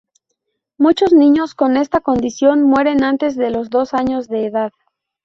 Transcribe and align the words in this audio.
Muchos 0.79 1.13
niños 1.13 1.53
con 1.53 1.77
esta 1.77 1.99
condición 1.99 2.63
mueren 2.63 3.03
antes 3.03 3.35
de 3.35 3.51
los 3.51 3.69
dos 3.69 3.93
años 3.93 4.27
de 4.27 4.47
edad. 4.47 4.71